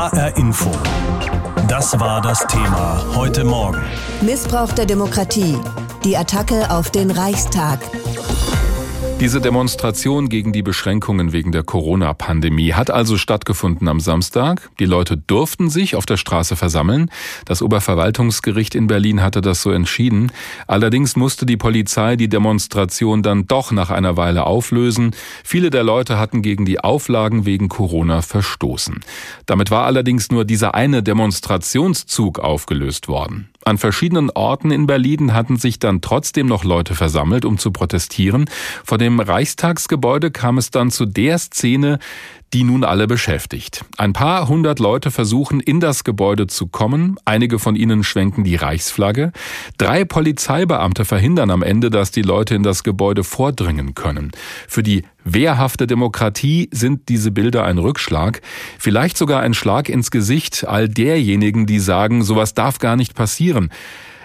[0.00, 0.70] HR Info.
[1.68, 3.82] Das war das Thema heute Morgen.
[4.22, 5.58] Missbrauch der Demokratie.
[6.04, 7.80] Die Attacke auf den Reichstag.
[9.20, 14.70] Diese Demonstration gegen die Beschränkungen wegen der Corona-Pandemie hat also stattgefunden am Samstag.
[14.78, 17.10] Die Leute durften sich auf der Straße versammeln.
[17.44, 20.32] Das Oberverwaltungsgericht in Berlin hatte das so entschieden.
[20.66, 25.14] Allerdings musste die Polizei die Demonstration dann doch nach einer Weile auflösen.
[25.44, 29.00] Viele der Leute hatten gegen die Auflagen wegen Corona verstoßen.
[29.44, 33.50] Damit war allerdings nur dieser eine Demonstrationszug aufgelöst worden.
[33.64, 38.48] An verschiedenen Orten in Berlin hatten sich dann trotzdem noch Leute versammelt, um zu protestieren.
[38.84, 41.98] Vor dem Reichstagsgebäude kam es dann zu der Szene,
[42.52, 43.84] die nun alle beschäftigt.
[43.96, 48.56] Ein paar hundert Leute versuchen in das Gebäude zu kommen, einige von ihnen schwenken die
[48.56, 49.32] Reichsflagge,
[49.78, 54.32] drei Polizeibeamte verhindern am Ende, dass die Leute in das Gebäude vordringen können.
[54.66, 58.40] Für die wehrhafte Demokratie sind diese Bilder ein Rückschlag,
[58.78, 63.70] vielleicht sogar ein Schlag ins Gesicht all derjenigen, die sagen, sowas darf gar nicht passieren.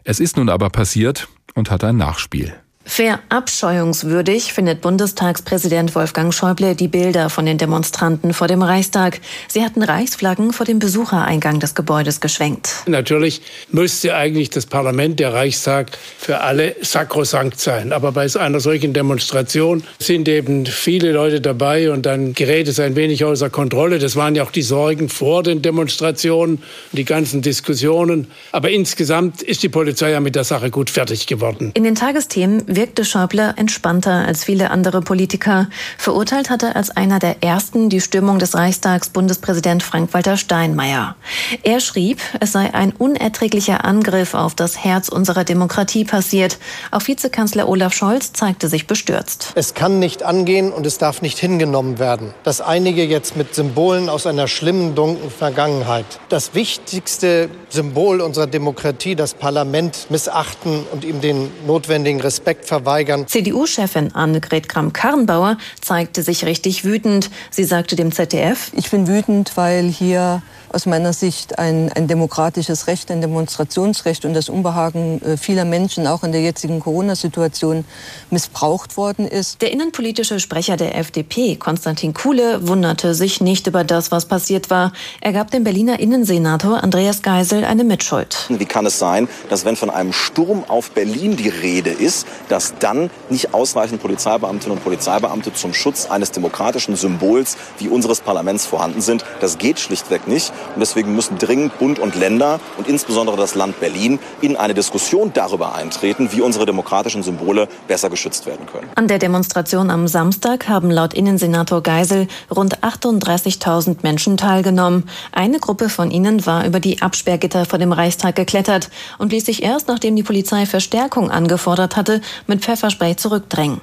[0.03, 2.53] Es ist nun aber passiert und hat ein Nachspiel.
[2.85, 9.19] Verabscheuungswürdig findet Bundestagspräsident Wolfgang Schäuble die Bilder von den Demonstranten vor dem Reichstag.
[9.47, 12.83] Sie hatten Reichsflaggen vor dem Besuchereingang des Gebäudes geschwenkt.
[12.85, 17.91] Natürlich müsste eigentlich das Parlament, der Reichstag, für alle sakrosankt sein.
[17.91, 22.95] Aber bei einer solchen Demonstration sind eben viele Leute dabei und dann gerät es ein
[22.95, 23.97] wenig außer Kontrolle.
[23.97, 26.61] Das waren ja auch die Sorgen vor den Demonstrationen,
[26.91, 28.27] die ganzen Diskussionen.
[28.51, 31.71] Aber insgesamt ist die Polizei ja mit der Sache gut fertig geworden.
[31.73, 35.67] In den Tagesthemen wirkte Schäuble entspannter als viele andere Politiker.
[35.97, 41.15] Verurteilt hatte als einer der ersten die Stimmung des Reichstags Bundespräsident Frank-Walter Steinmeier.
[41.63, 46.57] Er schrieb, es sei ein unerträglicher Angriff auf das Herz unserer Demokratie passiert.
[46.91, 49.53] Auch Vizekanzler Olaf Scholz zeigte sich bestürzt.
[49.55, 54.09] Es kann nicht angehen und es darf nicht hingenommen werden, dass einige jetzt mit Symbolen
[54.09, 61.21] aus einer schlimmen, dunklen Vergangenheit das wichtigste Symbol unserer Demokratie, das Parlament, missachten und ihm
[61.21, 63.27] den notwendigen Respekt verweigern.
[63.27, 67.29] CDU-Chefin Annegret Kramp-Karrenbauer zeigte sich richtig wütend.
[67.51, 70.41] Sie sagte dem ZDF, ich bin wütend, weil hier
[70.75, 76.05] aus meiner Sicht ein, ein demokratisches Recht, ein Demonstrationsrecht und das Unbehagen äh, vieler Menschen
[76.05, 77.85] auch in der jetzigen Corona-Situation
[78.29, 79.61] missbraucht worden ist.
[79.61, 84.91] Der innenpolitische Sprecher der FDP, Konstantin Kuhle, wunderte sich nicht über das, was passiert war.
[85.21, 88.45] Er gab dem Berliner Innensenator Andreas Geisel eine Mitschuld.
[88.49, 92.73] Wie kann es sein, dass wenn von einem Sturm auf Berlin die Rede ist, dass
[92.79, 99.01] dann nicht ausreichend Polizeibeamtinnen und Polizeibeamte zum Schutz eines demokratischen Symbols wie unseres Parlaments vorhanden
[99.01, 99.25] sind?
[99.41, 100.53] Das geht schlichtweg nicht.
[100.73, 105.31] Und deswegen müssen dringend Bund und Länder und insbesondere das Land Berlin in eine Diskussion
[105.33, 108.87] darüber eintreten, wie unsere demokratischen Symbole besser geschützt werden können.
[108.95, 115.09] An der Demonstration am Samstag haben laut Innensenator Geisel rund 38.000 Menschen teilgenommen.
[115.33, 119.61] Eine Gruppe von ihnen war über die Absperrgitter vor dem Reichstag geklettert und ließ sich
[119.61, 123.81] erst, nachdem die Polizei Verstärkung angefordert hatte, mit Pfefferspray zurückdrängen.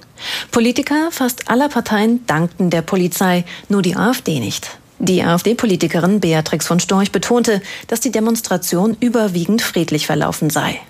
[0.50, 4.78] Politiker fast aller Parteien dankten der Polizei, nur die AfD nicht.
[4.98, 10.80] Die AfD-Politikerin Beatrix von Storch betonte, dass die Demonstration überwiegend friedlich verlaufen sei.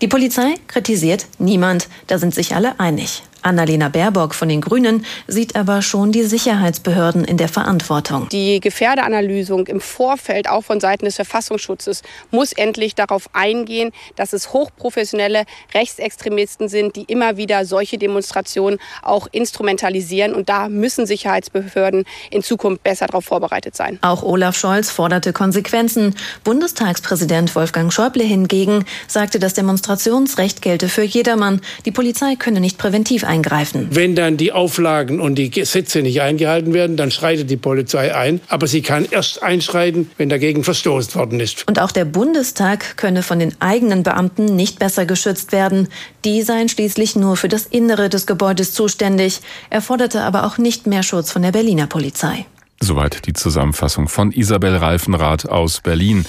[0.00, 3.22] Die Polizei kritisiert niemand, da sind sich alle einig.
[3.42, 8.28] Annalena Baerbock von den Grünen sieht aber schon die Sicherheitsbehörden in der Verantwortung.
[8.30, 14.52] Die Gefährdeanalysung im Vorfeld, auch von Seiten des Verfassungsschutzes, muss endlich darauf eingehen, dass es
[14.52, 15.44] hochprofessionelle
[15.74, 20.34] Rechtsextremisten sind, die immer wieder solche Demonstrationen auch instrumentalisieren.
[20.34, 23.98] Und da müssen Sicherheitsbehörden in Zukunft besser darauf vorbereitet sein.
[24.02, 26.14] Auch Olaf Scholz forderte Konsequenzen.
[26.44, 31.60] Bundestagspräsident Wolfgang Schäuble hingegen sagte, das Demonstrationsrecht gelte für jedermann.
[31.84, 33.88] Die Polizei könne nicht präventiv eingreifen.
[33.90, 38.40] Wenn dann die Auflagen und die Gesetze nicht eingehalten werden, dann schreitet die Polizei ein.
[38.48, 41.66] Aber sie kann erst einschreiten, wenn dagegen verstoßen worden ist.
[41.66, 45.88] Und auch der Bundestag könne von den eigenen Beamten nicht besser geschützt werden.
[46.24, 49.40] Die seien schließlich nur für das Innere des Gebäudes zuständig.
[49.70, 52.44] Er forderte aber auch nicht mehr Schutz von der Berliner Polizei.
[52.80, 56.26] Soweit die Zusammenfassung von Isabel Reifenrath aus Berlin.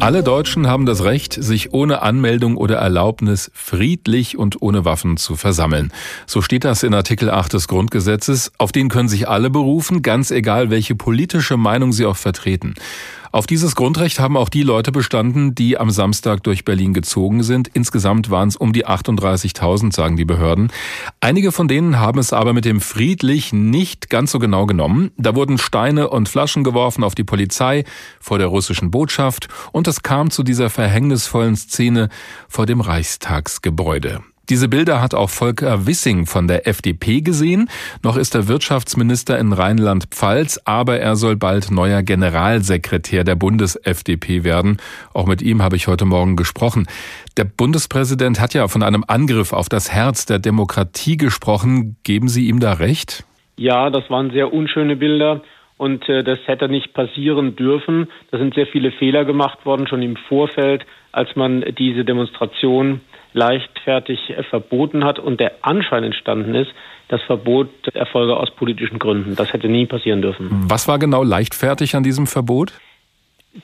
[0.00, 5.36] Alle Deutschen haben das Recht, sich ohne Anmeldung oder Erlaubnis friedlich und ohne Waffen zu
[5.36, 5.92] versammeln.
[6.26, 8.50] So steht das in Artikel 8 des Grundgesetzes.
[8.56, 12.74] Auf den können sich alle berufen, ganz egal, welche politische Meinung sie auch vertreten.
[13.32, 17.68] Auf dieses Grundrecht haben auch die Leute bestanden, die am Samstag durch Berlin gezogen sind.
[17.68, 20.72] Insgesamt waren es um die 38.000, sagen die Behörden.
[21.20, 25.12] Einige von denen haben es aber mit dem friedlich nicht ganz so genau genommen.
[25.16, 27.84] Da wurden Steine und Flaschen geworfen auf die Polizei
[28.18, 32.08] vor der russischen Botschaft und es kam zu dieser verhängnisvollen Szene
[32.48, 34.22] vor dem Reichstagsgebäude.
[34.50, 37.70] Diese Bilder hat auch Volker Wissing von der FDP gesehen.
[38.02, 44.78] Noch ist er Wirtschaftsminister in Rheinland-Pfalz, aber er soll bald neuer Generalsekretär der Bundes-FDP werden.
[45.14, 46.88] Auch mit ihm habe ich heute Morgen gesprochen.
[47.36, 51.96] Der Bundespräsident hat ja von einem Angriff auf das Herz der Demokratie gesprochen.
[52.02, 53.24] Geben Sie ihm da recht?
[53.56, 55.42] Ja, das waren sehr unschöne Bilder
[55.76, 58.08] und äh, das hätte nicht passieren dürfen.
[58.32, 63.00] Da sind sehr viele Fehler gemacht worden, schon im Vorfeld, als man diese Demonstration
[63.32, 66.70] leichtfertig äh, verboten hat und der Anschein entstanden ist,
[67.08, 69.34] das Verbot erfolge aus politischen Gründen.
[69.34, 70.48] Das hätte nie passieren dürfen.
[70.68, 72.72] Was war genau leichtfertig an diesem Verbot?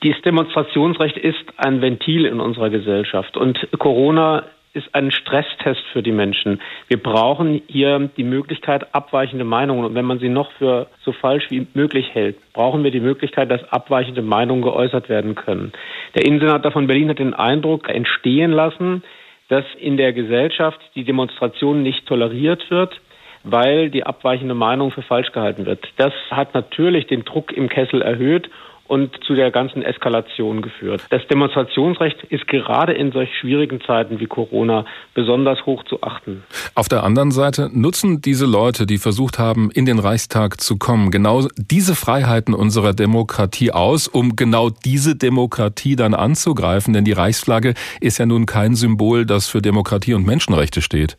[0.02, 4.44] Dieses Demonstrationsrecht ist ein Ventil in unserer Gesellschaft und Corona
[4.76, 6.60] ist ein Stresstest für die Menschen.
[6.88, 11.50] Wir brauchen hier die Möglichkeit, abweichende Meinungen, und wenn man sie noch für so falsch
[11.50, 15.72] wie möglich hält, brauchen wir die Möglichkeit, dass abweichende Meinungen geäußert werden können.
[16.14, 19.02] Der Innensenator von Berlin hat den Eindruck entstehen lassen,
[19.48, 23.00] dass in der Gesellschaft die Demonstration nicht toleriert wird,
[23.44, 25.87] weil die abweichende Meinung für falsch gehalten wird.
[25.96, 28.50] Das hat natürlich den Druck im Kessel erhöht
[28.88, 31.03] und zu der ganzen Eskalation geführt.
[31.11, 34.85] Das Demonstrationsrecht ist gerade in solch schwierigen Zeiten wie Corona
[35.15, 36.44] besonders hoch zu achten.
[36.75, 41.11] Auf der anderen Seite nutzen diese Leute, die versucht haben, in den Reichstag zu kommen,
[41.11, 47.75] genau diese Freiheiten unserer Demokratie aus, um genau diese Demokratie dann anzugreifen, denn die Reichsflagge
[48.00, 51.17] ist ja nun kein Symbol, das für Demokratie und Menschenrechte steht.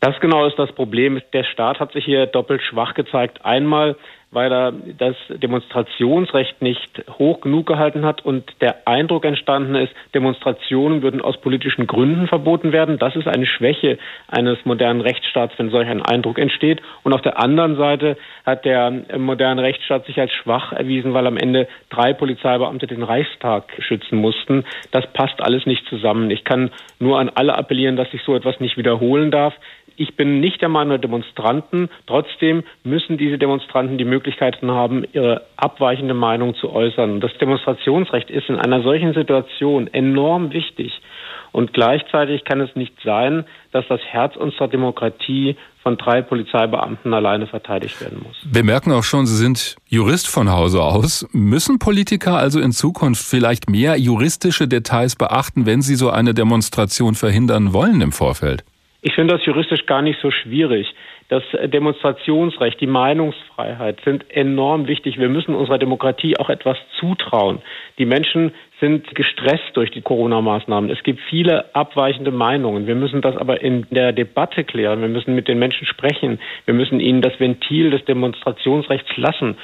[0.00, 1.20] Das genau ist das Problem.
[1.32, 3.44] Der Staat hat sich hier doppelt schwach gezeigt.
[3.44, 3.96] Einmal
[4.30, 11.02] weil er das Demonstrationsrecht nicht hoch genug gehalten hat und der Eindruck entstanden ist, Demonstrationen
[11.02, 12.98] würden aus politischen Gründen verboten werden.
[12.98, 16.82] Das ist eine Schwäche eines modernen Rechtsstaats, wenn solch ein Eindruck entsteht.
[17.02, 21.36] Und auf der anderen Seite hat der moderne Rechtsstaat sich als schwach erwiesen, weil am
[21.36, 24.64] Ende drei Polizeibeamte den Reichstag schützen mussten.
[24.90, 26.30] Das passt alles nicht zusammen.
[26.30, 29.54] Ich kann nur an alle appellieren, dass sich so etwas nicht wiederholen darf.
[29.96, 31.88] Ich bin nicht der Meinung der Demonstranten.
[32.06, 37.20] Trotzdem müssen diese Demonstranten die Möglichkeiten haben, ihre abweichende Meinung zu äußern.
[37.20, 40.92] Das Demonstrationsrecht ist in einer solchen Situation enorm wichtig.
[41.52, 47.46] Und gleichzeitig kann es nicht sein, dass das Herz unserer Demokratie von drei Polizeibeamten alleine
[47.46, 48.36] verteidigt werden muss.
[48.44, 51.26] Wir merken auch schon, Sie sind Jurist von Hause aus.
[51.32, 57.14] Müssen Politiker also in Zukunft vielleicht mehr juristische Details beachten, wenn sie so eine Demonstration
[57.14, 58.64] verhindern wollen im Vorfeld?
[59.06, 60.92] Ich finde das juristisch gar nicht so schwierig.
[61.28, 65.16] Das Demonstrationsrecht, die Meinungsfreiheit sind enorm wichtig.
[65.16, 67.60] Wir müssen unserer Demokratie auch etwas zutrauen.
[67.98, 68.50] Die Menschen
[68.80, 70.90] sind gestresst durch die Corona-Maßnahmen.
[70.90, 72.88] Es gibt viele abweichende Meinungen.
[72.88, 75.02] Wir müssen das aber in der Debatte klären.
[75.02, 76.40] Wir müssen mit den Menschen sprechen.
[76.64, 79.56] Wir müssen ihnen das Ventil des Demonstrationsrechts lassen.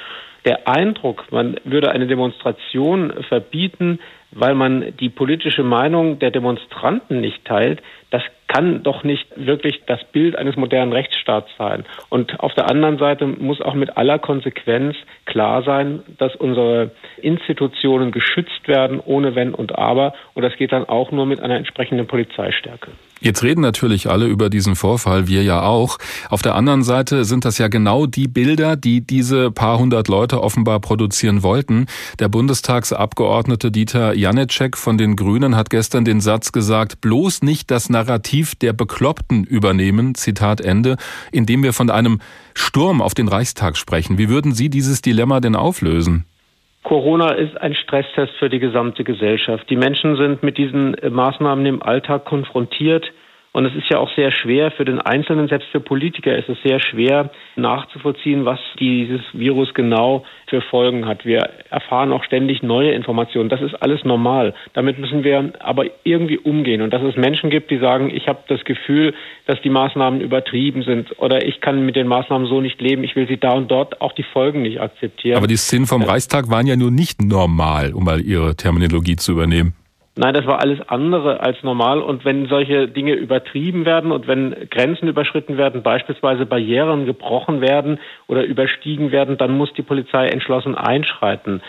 [0.45, 3.99] Der Eindruck, man würde eine Demonstration verbieten,
[4.31, 10.03] weil man die politische Meinung der Demonstranten nicht teilt, das kann doch nicht wirklich das
[10.05, 11.85] Bild eines modernen Rechtsstaats sein.
[12.09, 14.95] Und auf der anderen Seite muss auch mit aller Konsequenz
[15.25, 16.91] klar sein, dass unsere
[17.21, 20.13] Institutionen geschützt werden, ohne Wenn und Aber.
[20.33, 22.91] Und das geht dann auch nur mit einer entsprechenden Polizeistärke.
[23.23, 25.97] Jetzt reden natürlich alle über diesen Vorfall, wir ja auch.
[26.29, 30.43] Auf der anderen Seite sind das ja genau die Bilder, die diese paar hundert Leute
[30.43, 31.85] offenbar produzieren wollten.
[32.19, 37.89] Der Bundestagsabgeordnete Dieter Janecek von den Grünen hat gestern den Satz gesagt, bloß nicht das
[37.89, 40.97] Narrativ der Bekloppten übernehmen, Zitat Ende,
[41.31, 42.19] indem wir von einem
[42.53, 44.17] Sturm auf den Reichstag sprechen.
[44.17, 46.25] Wie würden Sie dieses Dilemma denn auflösen?
[46.83, 49.69] Corona ist ein Stresstest für die gesamte Gesellschaft.
[49.69, 53.05] Die Menschen sind mit diesen äh, Maßnahmen im Alltag konfrontiert.
[53.53, 56.57] Und es ist ja auch sehr schwer für den Einzelnen, selbst für Politiker ist es
[56.63, 61.23] sehr schwer nachzuvollziehen, was dieses Virus genau für Folgen hat.
[61.23, 63.49] Wir erfahren auch ständig neue Informationen.
[63.49, 64.55] Das ist alles normal.
[64.73, 66.81] Damit müssen wir aber irgendwie umgehen.
[66.81, 69.13] Und dass es Menschen gibt, die sagen, ich habe das Gefühl,
[69.45, 73.15] dass die Maßnahmen übertrieben sind oder ich kann mit den Maßnahmen so nicht leben, ich
[73.15, 75.37] will sie da und dort auch die Folgen nicht akzeptieren.
[75.37, 79.33] Aber die Szenen vom Reichstag waren ja nur nicht normal, um mal Ihre Terminologie zu
[79.33, 79.75] übernehmen.
[80.15, 81.99] Nein, das war alles andere als normal.
[81.99, 87.99] Und wenn solche Dinge übertrieben werden und wenn Grenzen überschritten werden, beispielsweise Barrieren gebrochen werden
[88.27, 91.63] oder überstiegen werden, dann muss die Polizei entschlossen einschreiten.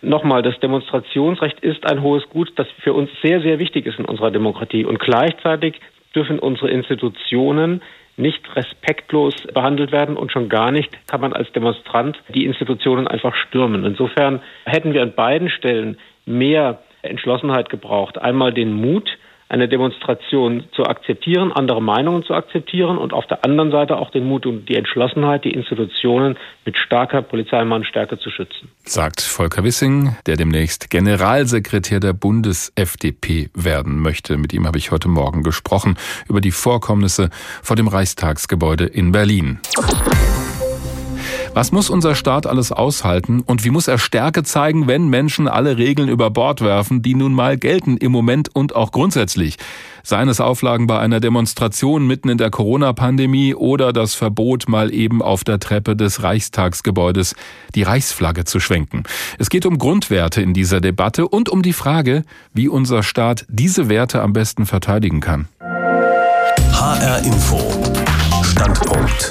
[0.00, 4.06] Nochmal, das Demonstrationsrecht ist ein hohes Gut, das für uns sehr, sehr wichtig ist in
[4.06, 4.86] unserer Demokratie.
[4.86, 5.78] Und gleichzeitig
[6.14, 7.82] dürfen unsere Institutionen
[8.16, 13.34] nicht respektlos behandelt werden und schon gar nicht kann man als Demonstrant die Institutionen einfach
[13.34, 13.84] stürmen.
[13.84, 18.18] Insofern hätten wir an beiden Stellen mehr Entschlossenheit gebraucht.
[18.18, 19.18] Einmal den Mut,
[19.50, 24.24] eine Demonstration zu akzeptieren, andere Meinungen zu akzeptieren und auf der anderen Seite auch den
[24.24, 28.70] Mut und die Entschlossenheit, die Institutionen mit starker Polizeimannstärke zu schützen.
[28.84, 34.36] Sagt Volker Wissing, der demnächst Generalsekretär der Bundes-FDP werden möchte.
[34.36, 35.96] Mit ihm habe ich heute Morgen gesprochen
[36.28, 37.30] über die Vorkommnisse
[37.60, 39.58] vor dem Reichstagsgebäude in Berlin.
[41.52, 45.78] Was muss unser Staat alles aushalten und wie muss er Stärke zeigen, wenn Menschen alle
[45.78, 49.56] Regeln über Bord werfen, die nun mal gelten im Moment und auch grundsätzlich?
[50.04, 55.22] Seien es Auflagen bei einer Demonstration mitten in der Corona-Pandemie oder das Verbot, mal eben
[55.22, 57.34] auf der Treppe des Reichstagsgebäudes
[57.74, 59.02] die Reichsflagge zu schwenken.
[59.38, 62.22] Es geht um Grundwerte in dieser Debatte und um die Frage,
[62.54, 65.48] wie unser Staat diese Werte am besten verteidigen kann.
[66.72, 67.58] HR Info.
[68.44, 69.30] Standpunkt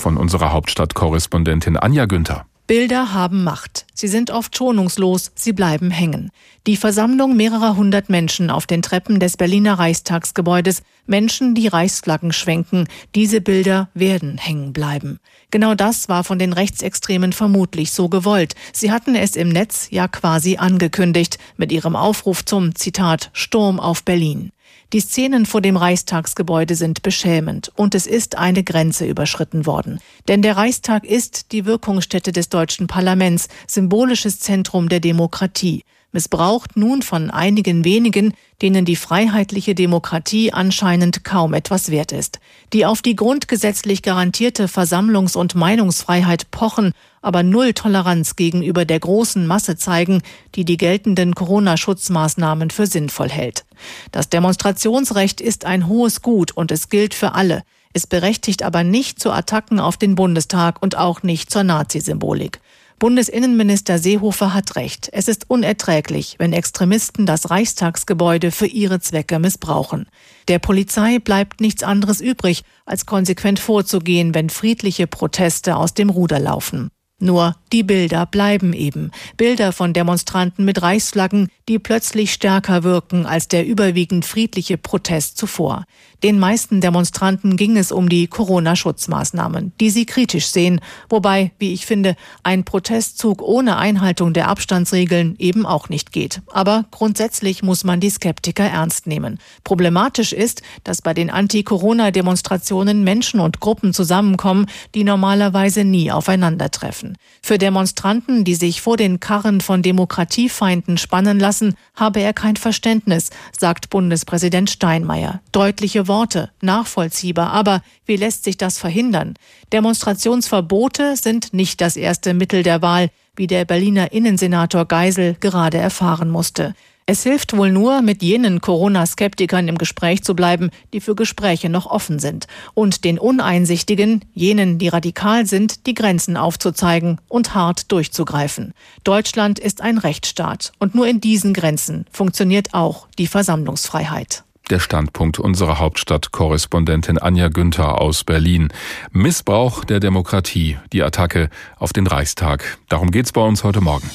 [0.00, 2.46] von unserer Hauptstadtkorrespondentin Anja Günther.
[2.68, 3.86] Bilder haben Macht.
[3.94, 6.30] Sie sind oft schonungslos, sie bleiben hängen.
[6.66, 12.86] Die Versammlung mehrerer hundert Menschen auf den Treppen des Berliner Reichstagsgebäudes, Menschen, die Reichsflaggen schwenken,
[13.14, 15.18] diese Bilder werden hängen bleiben.
[15.50, 18.54] Genau das war von den Rechtsextremen vermutlich so gewollt.
[18.74, 24.04] Sie hatten es im Netz ja quasi angekündigt mit ihrem Aufruf zum Zitat Sturm auf
[24.04, 24.52] Berlin.
[24.94, 30.00] Die Szenen vor dem Reichstagsgebäude sind beschämend und es ist eine Grenze überschritten worden.
[30.28, 37.02] Denn der Reichstag ist die Wirkungsstätte des deutschen Parlaments, symbolisches Zentrum der Demokratie missbraucht nun
[37.02, 42.40] von einigen wenigen, denen die freiheitliche Demokratie anscheinend kaum etwas wert ist,
[42.72, 49.46] die auf die grundgesetzlich garantierte Versammlungs- und Meinungsfreiheit pochen, aber null Toleranz gegenüber der großen
[49.46, 50.22] Masse zeigen,
[50.54, 53.64] die die geltenden Corona-Schutzmaßnahmen für sinnvoll hält.
[54.12, 57.62] Das Demonstrationsrecht ist ein hohes Gut und es gilt für alle.
[57.92, 62.60] Es berechtigt aber nicht zu Attacken auf den Bundestag und auch nicht zur Nazi-Symbolik.
[62.98, 65.08] Bundesinnenminister Seehofer hat recht.
[65.12, 70.08] Es ist unerträglich, wenn Extremisten das Reichstagsgebäude für ihre Zwecke missbrauchen.
[70.48, 76.40] Der Polizei bleibt nichts anderes übrig, als konsequent vorzugehen, wenn friedliche Proteste aus dem Ruder
[76.40, 76.90] laufen.
[77.20, 79.10] Nur die Bilder bleiben eben.
[79.36, 85.84] Bilder von Demonstranten mit Reichsflaggen, die plötzlich stärker wirken als der überwiegend friedliche Protest zuvor.
[86.22, 91.86] Den meisten Demonstranten ging es um die Corona-Schutzmaßnahmen, die sie kritisch sehen, wobei, wie ich
[91.86, 96.40] finde, ein Protestzug ohne Einhaltung der Abstandsregeln eben auch nicht geht.
[96.52, 99.38] Aber grundsätzlich muss man die Skeptiker ernst nehmen.
[99.62, 107.07] Problematisch ist, dass bei den Anti-Corona-Demonstrationen Menschen und Gruppen zusammenkommen, die normalerweise nie aufeinandertreffen.
[107.42, 113.30] Für Demonstranten, die sich vor den Karren von Demokratiefeinden spannen lassen, habe er kein Verständnis,
[113.56, 115.40] sagt Bundespräsident Steinmeier.
[115.52, 119.34] Deutliche Worte, nachvollziehbar, aber wie lässt sich das verhindern?
[119.72, 126.28] Demonstrationsverbote sind nicht das erste Mittel der Wahl, wie der Berliner Innensenator Geisel gerade erfahren
[126.28, 126.74] musste.
[127.10, 131.86] Es hilft wohl nur, mit jenen Corona-Skeptikern im Gespräch zu bleiben, die für Gespräche noch
[131.86, 138.74] offen sind, und den Uneinsichtigen, jenen, die radikal sind, die Grenzen aufzuzeigen und hart durchzugreifen.
[139.04, 144.44] Deutschland ist ein Rechtsstaat, und nur in diesen Grenzen funktioniert auch die Versammlungsfreiheit.
[144.70, 148.68] Der Standpunkt unserer Hauptstadtkorrespondentin Anja Günther aus Berlin.
[149.12, 151.48] Missbrauch der Demokratie, die Attacke
[151.78, 152.78] auf den Reichstag.
[152.90, 154.10] Darum geht's bei uns heute Morgen.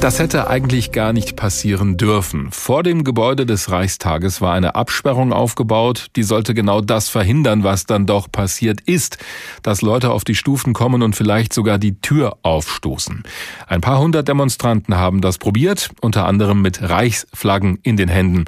[0.00, 2.50] Das hätte eigentlich gar nicht passieren dürfen.
[2.50, 7.86] Vor dem Gebäude des Reichstages war eine Absperrung aufgebaut, die sollte genau das verhindern, was
[7.86, 9.16] dann doch passiert ist,
[9.62, 13.22] dass Leute auf die Stufen kommen und vielleicht sogar die Tür aufstoßen.
[13.66, 18.44] Ein paar hundert Demonstranten haben das probiert, unter anderem mit Reichsflaggen in den Händen.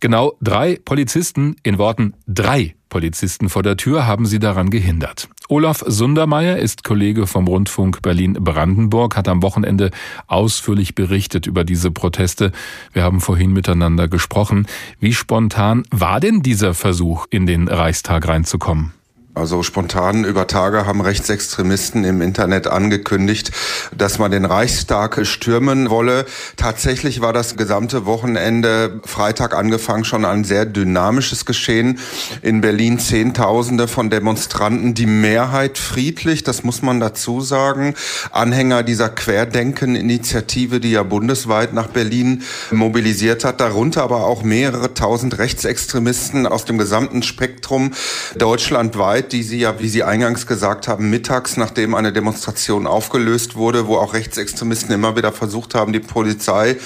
[0.00, 5.28] Genau drei Polizisten, in Worten drei Polizisten vor der Tür haben sie daran gehindert.
[5.48, 9.90] Olaf Sundermeier ist Kollege vom Rundfunk Berlin-Brandenburg, hat am Wochenende
[10.26, 12.52] ausführlich berichtet über diese Proteste.
[12.92, 14.66] Wir haben vorhin miteinander gesprochen.
[14.98, 18.92] Wie spontan war denn dieser Versuch, in den Reichstag reinzukommen?
[19.36, 23.52] Also spontan über Tage haben Rechtsextremisten im Internet angekündigt,
[23.94, 26.24] dass man den Reichstag stürmen wolle.
[26.56, 31.98] Tatsächlich war das gesamte Wochenende Freitag angefangen schon ein sehr dynamisches Geschehen.
[32.40, 37.94] In Berlin Zehntausende von Demonstranten, die Mehrheit friedlich, das muss man dazu sagen.
[38.32, 45.36] Anhänger dieser Querdenken-Initiative, die ja bundesweit nach Berlin mobilisiert hat, darunter aber auch mehrere tausend
[45.36, 47.92] Rechtsextremisten aus dem gesamten Spektrum
[48.38, 53.56] deutschlandweit Zeit, die Sie ja, wie Sie eingangs gesagt haben, mittags, nachdem eine Demonstration aufgelöst
[53.56, 56.76] wurde, wo auch Rechtsextremisten immer wieder versucht haben, die Polizei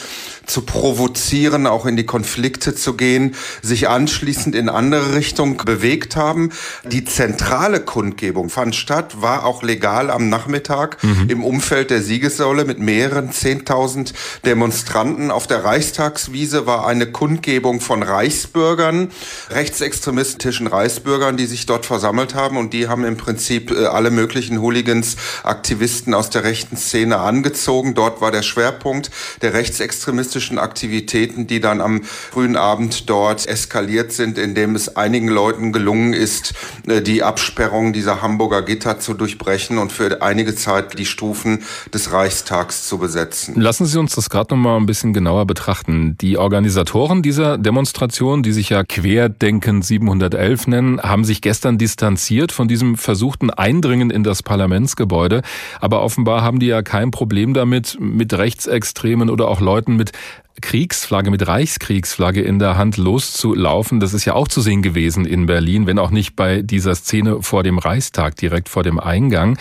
[0.50, 6.50] zu provozieren, auch in die Konflikte zu gehen, sich anschließend in andere Richtungen bewegt haben.
[6.85, 11.26] Die zentrale Kundgebung fand statt, war auch legal am Nachmittag mhm.
[11.28, 14.12] im Umfeld der Siegessäule mit mehreren 10.000
[14.45, 15.30] Demonstranten.
[15.30, 19.11] Auf der Reichstagswiese war eine Kundgebung von Reichsbürgern,
[19.50, 24.61] rechtsextremistischen Reichsbürgern, die sich dort versammelt haben und die haben im Prinzip äh, alle möglichen
[24.61, 27.95] Hooligans, Aktivisten aus der rechten Szene angezogen.
[27.95, 29.11] Dort war der Schwerpunkt
[29.42, 35.73] der rechtsextremistischen Aktivitäten, die dann am frühen Abend dort eskaliert sind, indem es einigen Leuten
[35.73, 36.55] gelungen ist,
[36.87, 42.13] äh, die Absperrung dieser Hamburger Gitter zu durchbrechen und für einige Zeit die Stufen des
[42.13, 43.61] Reichstags zu besetzen.
[43.61, 46.17] Lassen Sie uns das gerade noch mal ein bisschen genauer betrachten.
[46.21, 52.69] Die Organisatoren dieser Demonstration, die sich ja Querdenken 711 nennen, haben sich gestern distanziert von
[52.69, 55.43] diesem versuchten Eindringen in das Parlamentsgebäude.
[55.81, 60.13] Aber offenbar haben die ja kein Problem damit, mit Rechtsextremen oder auch Leuten mit
[60.61, 64.01] Kriegsflagge, mit Reichskriegsflagge in der Hand loszulaufen.
[64.01, 67.43] Das ist ja auch zu sehen gewesen in Berlin, wenn auch nicht bei dieser Szene
[67.43, 69.59] vor dem Reichstag, direkt vor dem Eingang.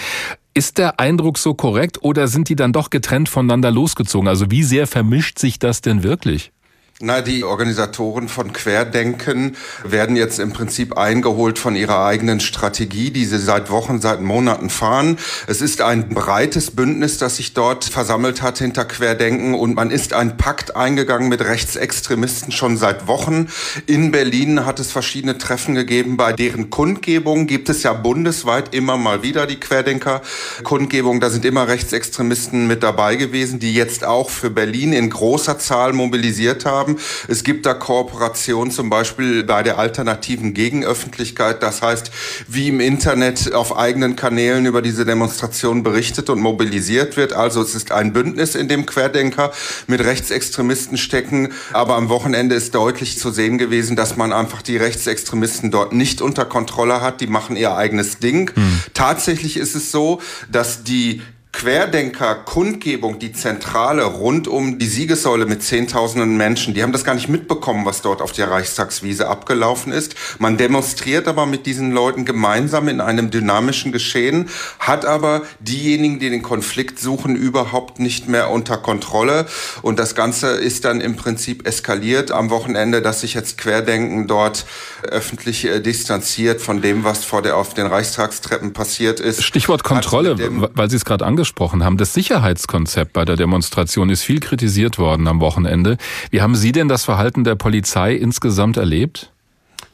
[0.53, 4.27] Ist der Eindruck so korrekt oder sind die dann doch getrennt voneinander losgezogen?
[4.27, 6.51] Also wie sehr vermischt sich das denn wirklich?
[7.01, 13.23] Na, die Organisatoren von Querdenken werden jetzt im Prinzip eingeholt von ihrer eigenen Strategie, die
[13.23, 15.17] sie seit Wochen, seit Monaten fahren.
[15.47, 20.11] Es ist ein breites Bündnis, das sich dort versammelt hat hinter Querdenken und man ist
[20.11, 23.47] ein Pakt eingegangen mit Rechtsextremisten schon seit Wochen.
[23.85, 28.97] In Berlin hat es verschiedene Treffen gegeben, bei deren Kundgebung gibt es ja bundesweit immer
[28.97, 31.21] mal wieder die Querdenker-Kundgebung.
[31.21, 35.93] Da sind immer Rechtsextremisten mit dabei gewesen, die jetzt auch für Berlin in großer Zahl
[35.93, 36.99] mobilisiert haben haben.
[37.27, 41.63] Es gibt da Kooperation zum Beispiel bei der alternativen Gegenöffentlichkeit.
[41.63, 42.11] Das heißt,
[42.47, 47.33] wie im Internet auf eigenen Kanälen über diese Demonstration berichtet und mobilisiert wird.
[47.33, 49.51] Also es ist ein Bündnis, in dem Querdenker
[49.87, 51.49] mit Rechtsextremisten stecken.
[51.73, 56.21] Aber am Wochenende ist deutlich zu sehen gewesen, dass man einfach die Rechtsextremisten dort nicht
[56.21, 57.21] unter Kontrolle hat.
[57.21, 58.51] Die machen ihr eigenes Ding.
[58.53, 58.79] Hm.
[58.93, 66.37] Tatsächlich ist es so, dass die Querdenker-Kundgebung, die Zentrale rund um die Siegessäule mit Zehntausenden
[66.37, 70.15] Menschen, die haben das gar nicht mitbekommen, was dort auf der Reichstagswiese abgelaufen ist.
[70.37, 76.29] Man demonstriert aber mit diesen Leuten gemeinsam in einem dynamischen Geschehen, hat aber diejenigen, die
[76.29, 79.45] den Konflikt suchen, überhaupt nicht mehr unter Kontrolle.
[79.81, 84.65] Und das Ganze ist dann im Prinzip eskaliert am Wochenende, dass sich jetzt Querdenken dort
[85.01, 89.43] öffentlich äh, distanziert von dem, was vor der, auf den Reichstagstreppen passiert ist.
[89.43, 90.37] Stichwort Kontrolle,
[90.73, 91.95] weil Sie es gerade angesprochen angesprochen haben.
[91.95, 95.95] Das Sicherheitskonzept bei der Demonstration ist viel kritisiert worden am Wochenende.
[96.31, 99.31] Wie haben Sie denn das Verhalten der Polizei insgesamt erlebt?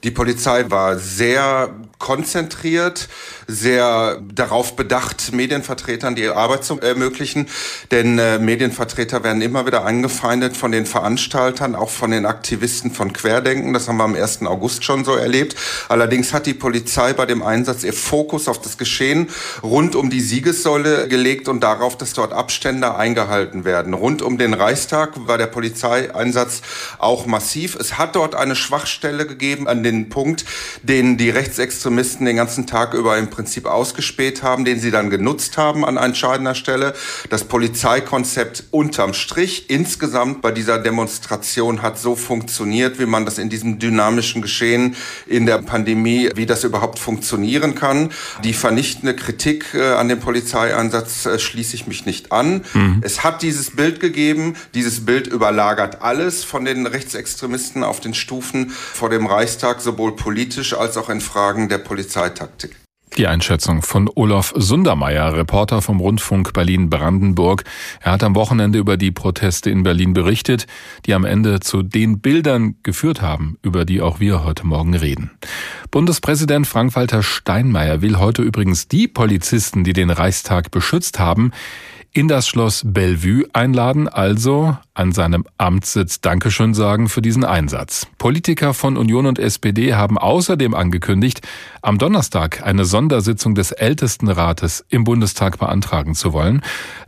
[0.05, 3.09] Die Polizei war sehr konzentriert,
[3.47, 7.47] sehr darauf bedacht, Medienvertretern die Arbeit zu ermöglichen.
[7.89, 13.13] Denn äh, Medienvertreter werden immer wieder angefeindet von den Veranstaltern, auch von den Aktivisten von
[13.13, 13.73] Querdenken.
[13.73, 14.43] Das haben wir am 1.
[14.43, 15.55] August schon so erlebt.
[15.89, 19.29] Allerdings hat die Polizei bei dem Einsatz ihr Fokus auf das Geschehen
[19.63, 23.95] rund um die Siegessäule gelegt und darauf, dass dort Abstände eingehalten werden.
[23.95, 26.61] Rund um den Reichstag war der Polizeieinsatz
[26.99, 27.75] auch massiv.
[27.79, 30.45] Es hat dort eine Schwachstelle gegeben an den den Punkt,
[30.83, 35.57] den die Rechtsextremisten den ganzen Tag über im Prinzip ausgespäht haben, den sie dann genutzt
[35.57, 36.93] haben an entscheidender Stelle.
[37.29, 43.49] Das Polizeikonzept unterm Strich insgesamt bei dieser Demonstration hat so funktioniert, wie man das in
[43.49, 48.11] diesem dynamischen Geschehen in der Pandemie, wie das überhaupt funktionieren kann.
[48.43, 52.63] Die vernichtende Kritik äh, an dem Polizeieinsatz äh, schließe ich mich nicht an.
[52.73, 53.01] Mhm.
[53.01, 54.55] Es hat dieses Bild gegeben.
[54.73, 60.73] Dieses Bild überlagert alles von den Rechtsextremisten auf den Stufen vor dem Reichstag sowohl politisch
[60.73, 62.75] als auch in Fragen der Polizeitaktik.
[63.17, 67.63] Die Einschätzung von Olaf Sundermeier, Reporter vom Rundfunk Berlin-Brandenburg.
[68.01, 70.67] Er hat am Wochenende über die Proteste in Berlin berichtet,
[71.05, 75.31] die am Ende zu den Bildern geführt haben, über die auch wir heute Morgen reden.
[75.91, 81.51] Bundespräsident Frank-Walter Steinmeier will heute übrigens die Polizisten, die den Reichstag beschützt haben,
[82.15, 88.07] in das Schloss Bellevue einladen, also an seinem Amtssitz Dankeschön sagen für diesen Einsatz.
[88.17, 91.41] Politiker von Union und SPD haben außerdem angekündigt,
[91.81, 96.61] am Donnerstag eine Sondersitzung des Ältestenrates im Bundestag beantragen zu wollen.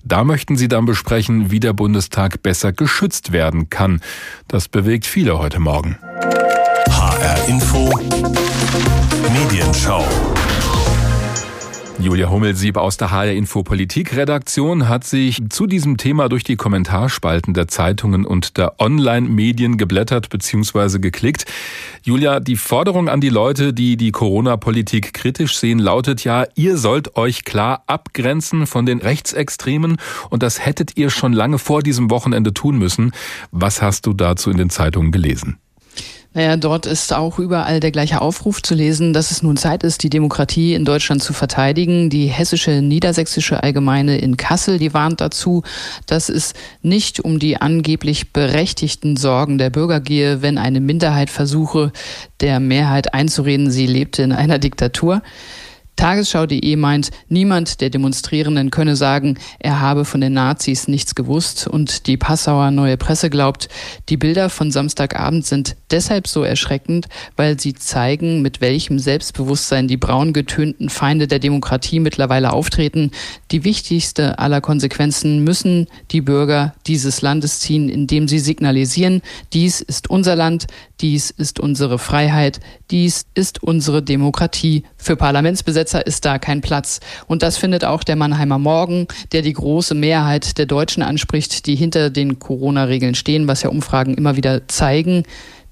[0.04, 4.02] Da möchten sie dann besprechen, wie der Bundestag besser geschützt werden kann.
[4.50, 5.98] Das bewegt viele heute Morgen.
[6.90, 7.98] HR Info
[9.32, 10.06] Medienschau
[12.00, 16.56] Julia Hummelsieb aus der HR Info Politik Redaktion hat sich zu diesem Thema durch die
[16.56, 21.00] Kommentarspalten der Zeitungen und der Online-Medien geblättert bzw.
[21.00, 21.46] geklickt.
[22.04, 27.18] Julia, die Forderung an die Leute, die die Corona-Politik kritisch sehen, lautet ja, ihr sollt
[27.18, 29.98] euch klar abgrenzen von den Rechtsextremen
[30.30, 33.12] und das hättet ihr schon lange vor diesem Wochenende tun müssen.
[33.52, 35.58] Was hast du dazu in den Zeitungen gelesen?
[36.38, 40.04] Naja, dort ist auch überall der gleiche Aufruf zu lesen, dass es nun Zeit ist,
[40.04, 42.12] die Demokratie in Deutschland zu verteidigen.
[42.12, 45.64] Die hessische Niedersächsische Allgemeine in Kassel, die warnt dazu,
[46.06, 51.92] dass es nicht um die angeblich berechtigten Sorgen der Bürger gehe, wenn eine Minderheit versuche,
[52.40, 55.24] der Mehrheit einzureden, sie lebte in einer Diktatur.
[55.98, 62.06] Tagesschau.de meint, niemand der Demonstrierenden könne sagen, er habe von den Nazis nichts gewusst und
[62.06, 63.68] die Passauer Neue Presse glaubt,
[64.08, 69.98] die Bilder von Samstagabend sind deshalb so erschreckend, weil sie zeigen, mit welchem Selbstbewusstsein die
[69.98, 73.12] braun getönten Feinde der Demokratie mittlerweile auftreten.
[73.52, 79.22] Die wichtigste aller Konsequenzen müssen die Bürger dieses Landes ziehen, indem sie signalisieren,
[79.54, 80.68] dies ist unser Land,
[81.02, 84.84] dies ist unsere Freiheit, dies ist unsere Demokratie.
[84.98, 87.00] Für Parlamentsbesetzer ist da kein Platz.
[87.28, 91.76] Und das findet auch der Mannheimer Morgen, der die große Mehrheit der Deutschen anspricht, die
[91.76, 95.24] hinter den Corona-Regeln stehen, was ja Umfragen immer wieder zeigen.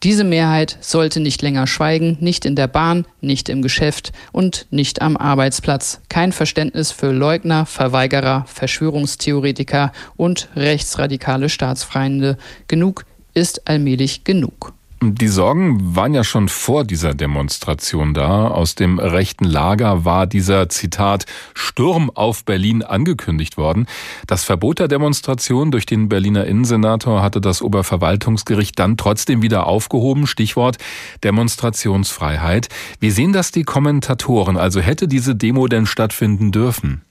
[0.06, 5.02] Diese Mehrheit sollte nicht länger schweigen, nicht in der Bahn, nicht im Geschäft und nicht
[5.02, 6.00] am Arbeitsplatz.
[6.10, 12.38] Kein Verständnis für Leugner, Verweigerer, Verschwörungstheoretiker und rechtsradikale Staatsfeinde.
[12.68, 14.75] Genug ist allmählich genug.
[15.14, 18.48] Die Sorgen waren ja schon vor dieser Demonstration da.
[18.48, 23.86] Aus dem rechten Lager war dieser Zitat Sturm auf Berlin angekündigt worden.
[24.26, 30.26] Das Verbot der Demonstration durch den Berliner Innensenator hatte das Oberverwaltungsgericht dann trotzdem wieder aufgehoben.
[30.26, 30.78] Stichwort
[31.24, 32.70] Demonstrationsfreiheit.
[33.00, 34.58] Wie sehen das die Kommentatoren?
[34.58, 37.04] Also hätte diese Demo denn stattfinden dürfen?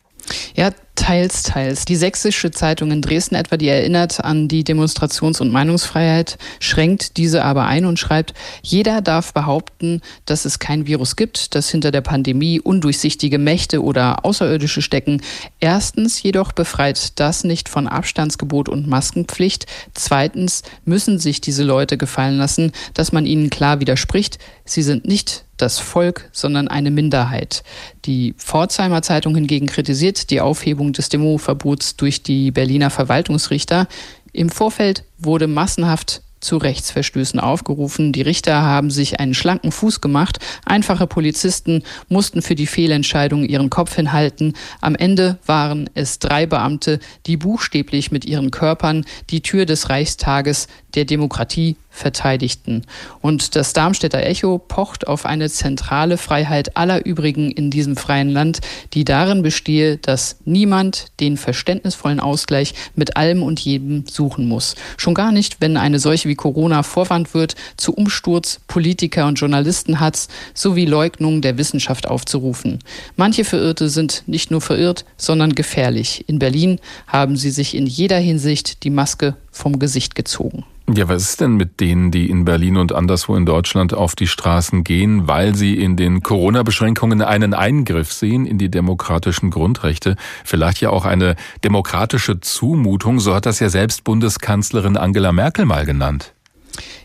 [0.54, 1.84] Ja, Teils, teils.
[1.86, 7.44] Die sächsische Zeitung in Dresden etwa, die erinnert an die Demonstrations- und Meinungsfreiheit, schränkt diese
[7.44, 8.32] aber ein und schreibt,
[8.62, 14.24] jeder darf behaupten, dass es kein Virus gibt, dass hinter der Pandemie undurchsichtige Mächte oder
[14.24, 15.20] Außerirdische stecken.
[15.58, 19.66] Erstens jedoch befreit das nicht von Abstandsgebot und Maskenpflicht.
[19.94, 24.38] Zweitens müssen sich diese Leute gefallen lassen, dass man ihnen klar widerspricht.
[24.64, 27.62] Sie sind nicht das Volk, sondern eine Minderheit.
[28.04, 33.86] Die Pforzheimer Zeitung hingegen kritisiert die Aufhebung des Demoverbots durch die Berliner Verwaltungsrichter.
[34.32, 38.12] Im Vorfeld wurde massenhaft zu Rechtsverstößen aufgerufen.
[38.12, 40.38] Die Richter haben sich einen schlanken Fuß gemacht.
[40.64, 44.52] Einfache Polizisten mussten für die Fehlentscheidung ihren Kopf hinhalten.
[44.80, 50.68] Am Ende waren es drei Beamte, die buchstäblich mit ihren Körpern die Tür des Reichstages
[50.94, 52.82] der Demokratie verteidigten.
[53.20, 58.60] Und das Darmstädter Echo pocht auf eine zentrale Freiheit aller übrigen in diesem freien Land,
[58.94, 64.74] die darin bestehe, dass niemand den verständnisvollen Ausgleich mit allem und jedem suchen muss.
[64.96, 70.28] Schon gar nicht, wenn eine solche wie Corona Vorwand wird zu Umsturz Politiker und Journalistenhatz
[70.52, 72.80] sowie Leugnung der Wissenschaft aufzurufen.
[73.16, 76.24] Manche Verirrte sind nicht nur verirrt, sondern gefährlich.
[76.26, 80.64] In Berlin haben sie sich in jeder Hinsicht die Maske vom Gesicht gezogen.
[80.92, 84.26] Ja, was ist denn mit denen, die in Berlin und anderswo in Deutschland auf die
[84.26, 90.82] Straßen gehen, weil sie in den Corona-Beschränkungen einen Eingriff sehen in die demokratischen Grundrechte, vielleicht
[90.82, 96.34] ja auch eine demokratische Zumutung, so hat das ja selbst Bundeskanzlerin Angela Merkel mal genannt.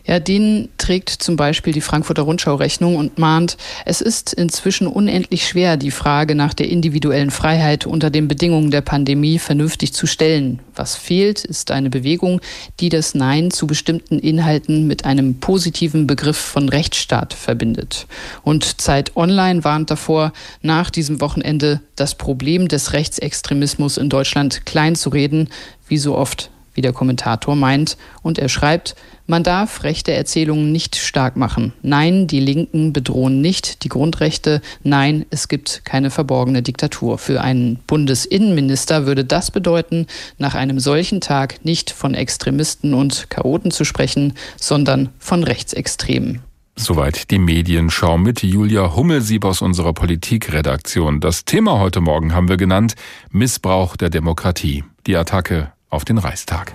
[0.04, 5.46] Ja, den trägt zum Beispiel die Frankfurter Rundschau Rechnung und mahnt, es ist inzwischen unendlich
[5.46, 10.60] schwer, die Frage nach der individuellen Freiheit unter den Bedingungen der Pandemie vernünftig zu stellen.
[10.74, 12.40] Was fehlt, ist eine Bewegung,
[12.80, 18.06] die das Nein zu bestimmten Inhalten mit einem positiven Begriff von Rechtsstaat verbindet.
[18.42, 24.96] Und Zeit Online warnt davor, nach diesem Wochenende das Problem des Rechtsextremismus in Deutschland klein
[24.96, 25.48] zu reden,
[25.86, 28.94] wie so oft wie der Kommentator meint, und er schreibt,
[29.30, 31.72] man darf rechte Erzählungen nicht stark machen.
[31.82, 34.60] Nein, die Linken bedrohen nicht die Grundrechte.
[34.82, 37.16] Nein, es gibt keine verborgene Diktatur.
[37.16, 43.70] Für einen Bundesinnenminister würde das bedeuten, nach einem solchen Tag nicht von Extremisten und Chaoten
[43.70, 46.40] zu sprechen, sondern von Rechtsextremen.
[46.74, 51.20] Soweit die Medienschau mit Julia Hummelsieb aus unserer Politikredaktion.
[51.20, 52.94] Das Thema heute Morgen haben wir genannt
[53.30, 54.82] Missbrauch der Demokratie.
[55.06, 56.72] Die Attacke auf den Reichstag.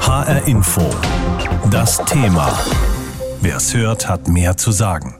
[0.00, 0.82] HR Info.
[1.70, 2.52] Das Thema.
[3.40, 5.16] Wer es hört, hat mehr zu sagen.